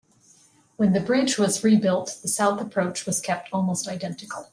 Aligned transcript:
When 0.77 0.93
the 0.93 0.99
bridge 0.99 1.37
was 1.37 1.63
rebuilt, 1.63 2.17
the 2.23 2.27
south 2.27 2.59
approach 2.59 3.05
was 3.05 3.21
kept 3.21 3.49
almost 3.53 3.87
identical. 3.87 4.49